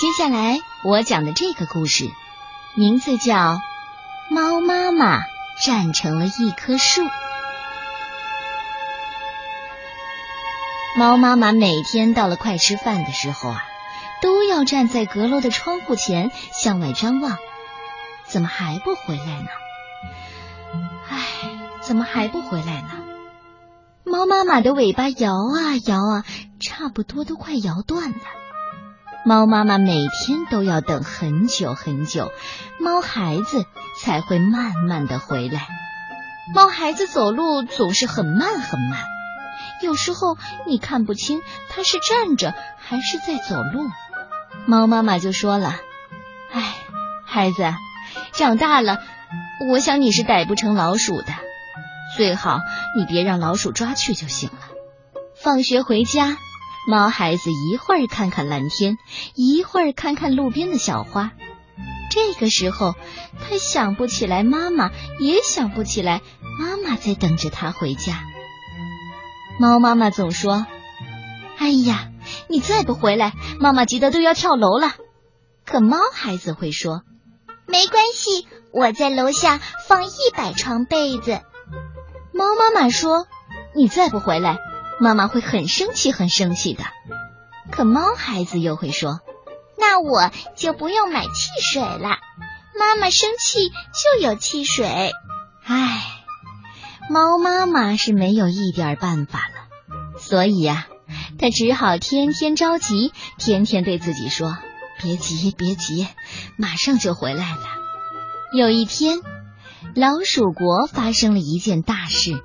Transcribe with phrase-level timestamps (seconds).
[0.00, 2.08] 接下来我讲的这个故事，
[2.76, 3.34] 名字叫
[4.30, 5.18] 《猫妈妈
[5.60, 7.02] 站成了一棵树》。
[10.96, 13.64] 猫妈妈每天到了快吃饭的时候啊，
[14.22, 17.36] 都要站在阁楼的窗户前向外张望，
[18.24, 19.48] 怎么还不回来呢？
[21.08, 21.18] 唉，
[21.80, 22.90] 怎么还不回来呢？
[24.04, 26.24] 猫妈妈的尾巴摇啊摇啊，
[26.60, 28.18] 差不多都快摇断了。
[29.28, 32.32] 猫妈妈每天都要等很久很久，
[32.80, 33.66] 猫孩子
[34.00, 35.68] 才会慢慢的回来。
[36.54, 39.04] 猫孩子走路总是很慢很慢，
[39.82, 43.90] 有时候你看不清它是站着还是在走路。
[44.64, 45.74] 猫妈妈就说了
[46.50, 46.62] ：“哎，
[47.26, 47.74] 孩子，
[48.32, 48.96] 长大了，
[49.70, 51.34] 我想你是逮不成老鼠的，
[52.16, 52.60] 最好
[52.96, 54.58] 你别让老鼠抓去就行了。”
[55.36, 56.38] 放学回家。
[56.88, 58.96] 猫孩子一会儿看看蓝天，
[59.34, 61.32] 一会儿看看路边的小花。
[62.10, 62.94] 这个时候，
[63.38, 66.22] 他想不起来妈妈，也想不起来
[66.58, 68.22] 妈妈在等着他回家。
[69.60, 70.66] 猫妈妈总说
[71.60, 72.08] ：“哎呀，
[72.48, 74.94] 你再不回来，妈妈急得都要跳楼了。”
[75.66, 77.02] 可猫孩子会说
[77.68, 81.42] ：“没关系，我在楼下放一百床被子。”
[82.32, 83.26] 猫妈妈说
[83.76, 84.56] ：“你再不回来。”
[85.00, 86.84] 妈妈会很生气，很生气的。
[87.70, 89.20] 可猫孩子又会说
[89.78, 92.18] ：“那我就不用买汽水了，
[92.78, 95.12] 妈妈生气就有汽水。”
[95.64, 96.02] 唉，
[97.10, 100.86] 猫妈妈是没有一点办法了，所以呀，
[101.38, 104.56] 它只好天天着急，天天对自己说
[105.00, 106.08] ：“别急，别急，
[106.56, 107.62] 马上就回来了。”
[108.52, 109.20] 有一天，
[109.94, 112.42] 老鼠国发生了一件大事。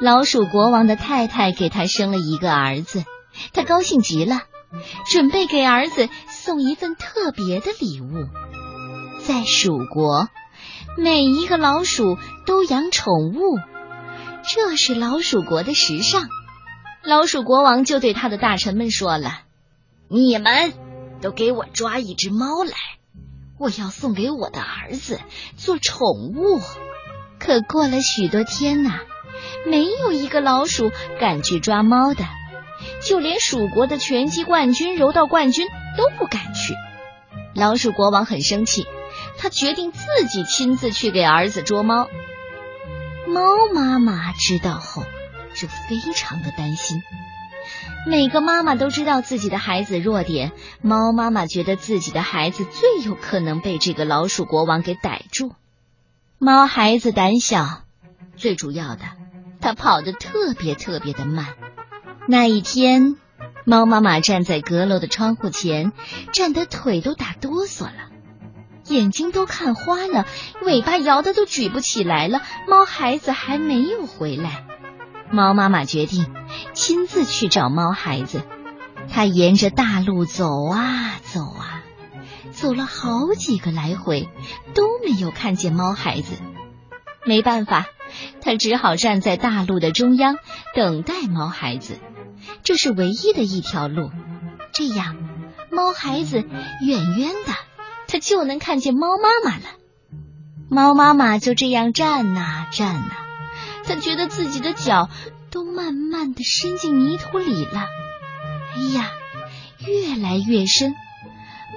[0.00, 3.04] 老鼠国王的太太给他生了一个儿子，
[3.52, 4.40] 他高兴极了，
[5.10, 8.26] 准备给儿子送一份特别的礼物。
[9.22, 10.28] 在鼠国，
[10.96, 13.58] 每一个老鼠都养宠物，
[14.48, 16.22] 这是老鼠国的时尚。
[17.04, 19.40] 老鼠国王就对他的大臣们说了
[20.08, 20.72] ：“你们
[21.20, 22.72] 都给我抓一只猫来，
[23.58, 25.20] 我要送给我的儿子
[25.58, 26.58] 做宠物。”
[27.38, 29.00] 可过了许多天呐。
[29.66, 32.24] 没有一个老鼠敢去抓猫的，
[33.02, 36.74] 就连蜀国的拳击冠军、柔道冠军都不敢去。
[37.54, 38.86] 老鼠国王很生气，
[39.38, 42.08] 他决定自己亲自去给儿子捉猫。
[43.26, 45.02] 猫妈妈知道后，
[45.54, 47.02] 就非常的担心。
[48.06, 55.52] 每个妈妈都知道自己的孩子弱点，猫妈妈觉得自己的孩子最有可能被这个老鼠国王给逮住。
[56.38, 57.82] 猫孩子胆小，
[58.36, 59.19] 最主要的。
[59.60, 61.46] 他跑得特别特别的慢。
[62.26, 63.16] 那一天，
[63.64, 65.92] 猫妈妈站在阁楼的窗户前，
[66.32, 68.10] 站得腿都打哆嗦了，
[68.86, 70.26] 眼睛都看花了，
[70.62, 72.40] 尾巴摇的都举不起来了。
[72.68, 74.64] 猫孩子还没有回来，
[75.30, 76.26] 猫妈妈决定
[76.72, 78.42] 亲自去找猫孩子。
[79.12, 81.82] 他沿着大路走啊走啊，
[82.52, 84.28] 走了好几个来回，
[84.74, 86.34] 都没有看见猫孩子。
[87.26, 87.86] 没办法。
[88.40, 90.38] 他只好站在大路的中央
[90.74, 91.98] 等待猫孩子，
[92.62, 94.10] 这是唯一的一条路。
[94.72, 95.16] 这样，
[95.70, 96.38] 猫孩子
[96.82, 97.52] 远远的，
[98.08, 99.64] 他就能看见猫妈妈了。
[100.68, 103.10] 猫妈妈就这样站呐站呐，
[103.84, 105.08] 他觉得自己的脚
[105.50, 107.86] 都慢慢的伸进泥土里了。
[108.76, 109.10] 哎呀，
[109.84, 110.94] 越来越深，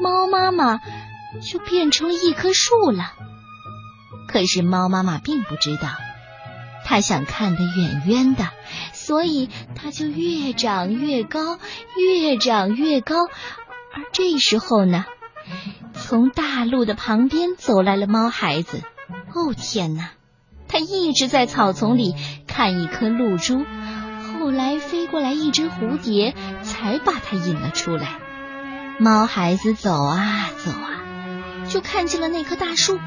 [0.00, 0.80] 猫妈妈
[1.40, 3.12] 就变成了一棵树了。
[4.26, 5.88] 可是猫妈妈并不知道。
[6.90, 8.48] 他想看得远远的，
[8.92, 11.60] 所以他就越长越高，
[11.96, 13.26] 越长越高。
[13.94, 15.04] 而这时候呢，
[15.94, 18.82] 从大路的旁边走来了猫孩子。
[19.32, 20.10] 哦天哪！
[20.66, 22.16] 他一直在草丛里
[22.48, 23.64] 看一颗露珠，
[24.40, 28.18] 后来飞过来一只蝴蝶，才把他引了出来。
[28.98, 31.06] 猫孩子走啊走啊，
[31.68, 32.98] 就看见了那棵大树，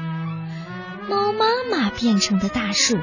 [1.10, 2.96] 猫妈妈变成的大树。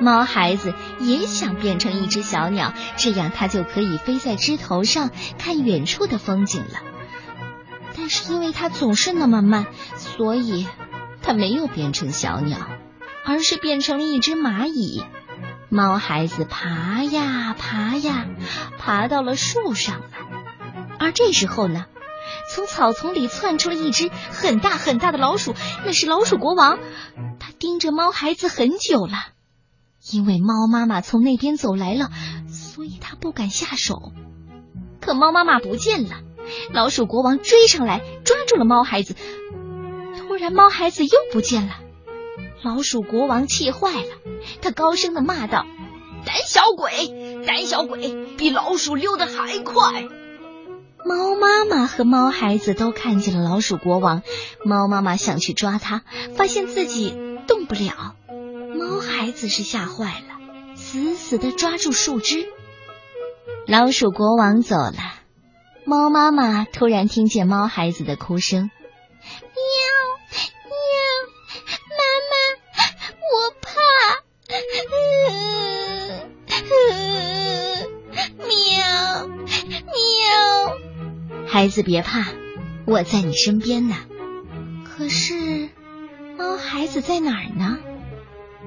[0.00, 6.80] 猫孩子也想变成一只小鸟，这样它就可以飞在枝头上看远处的风景了。
[7.96, 9.66] 但是因为它总是那么慢，
[9.96, 10.66] 所以
[11.22, 12.58] 它没有变成小鸟，
[13.24, 15.02] 而是变成了一只蚂蚁。
[15.68, 18.26] 猫孩子爬呀爬呀，
[18.78, 20.06] 爬到了树上了。
[20.98, 21.86] 而这时候呢，
[22.54, 25.54] 从草丛里窜出了一只很大很大的老鼠，
[25.84, 26.78] 那是老鼠国王。
[27.40, 29.35] 他盯着猫孩子很久了。
[30.12, 32.10] 因为猫妈妈从那边走来了，
[32.48, 34.12] 所以他不敢下手。
[35.00, 36.16] 可猫妈妈不见了，
[36.72, 39.14] 老鼠国王追上来，抓住了猫孩子。
[40.18, 41.74] 突然，猫孩子又不见了。
[42.62, 44.08] 老鼠国王气坏了，
[44.60, 45.64] 他高声的骂道
[46.26, 50.04] ：“胆小鬼，胆小鬼，比老鼠溜得还快！”
[51.04, 54.22] 猫妈妈和猫孩子都看见了老鼠国王。
[54.64, 56.02] 猫妈妈想去抓它，
[56.34, 57.14] 发现自己
[57.46, 58.16] 动不了。
[58.74, 62.48] 猫孩子是吓坏了，死死的抓住树枝。
[63.66, 65.14] 老鼠国王走了，
[65.84, 68.70] 猫妈妈突然听见猫孩子的哭声
[69.22, 69.60] ：“喵
[70.64, 70.74] 喵，
[71.90, 72.34] 妈妈，
[73.32, 73.70] 我怕。”
[78.38, 79.26] 喵
[79.76, 79.94] 喵。
[81.48, 82.26] 孩子别怕，
[82.86, 83.96] 我在你身边呢。
[84.84, 85.68] 可是，
[86.36, 87.78] 猫孩子在哪儿呢？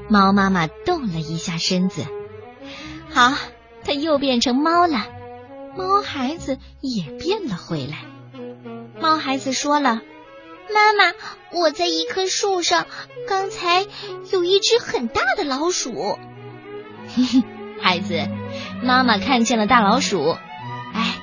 [0.08, 2.06] 猫妈妈动了一下身子，
[3.12, 3.34] 好，
[3.84, 5.06] 它又变成猫了。
[5.76, 7.98] 猫孩子也变了回来。
[9.00, 10.02] 猫孩子说了
[10.74, 11.14] ：“妈妈，
[11.52, 12.88] 我在一棵树上，
[13.28, 13.86] 刚才
[14.32, 16.18] 有一只很大的老鼠。”
[17.16, 17.44] 嘿嘿，
[17.82, 18.28] 孩子，
[18.84, 20.36] 妈妈看见了大老鼠。
[20.94, 21.16] 哎，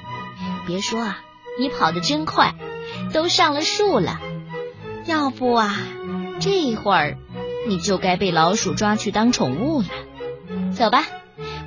[0.67, 1.23] 别说啊。
[1.59, 2.55] 你跑得真快，
[3.15, 4.21] 都上了树了。
[5.07, 5.75] 要不啊，
[6.39, 7.17] 这会儿
[7.67, 9.89] 你就该被老鼠抓去当宠物了。
[10.73, 11.05] 走吧，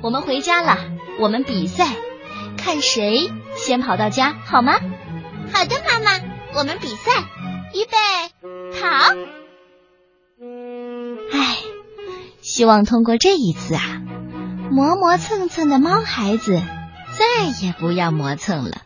[0.02, 0.78] 我们回家了。
[1.18, 1.86] 我们比赛，
[2.56, 4.74] 看谁先跑到家，好吗？
[5.52, 6.20] 好的，妈妈。
[6.52, 7.12] 我们比赛，
[7.74, 7.96] 预备，
[8.80, 8.88] 跑。
[11.32, 11.58] 唉，
[12.40, 14.02] 希望通过这一次啊，
[14.70, 16.60] 磨磨蹭蹭的猫孩子
[17.16, 18.82] 再也不要磨蹭了。